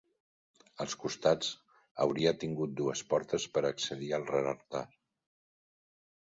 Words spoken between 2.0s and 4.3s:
hauria tingut dues portes per accedir al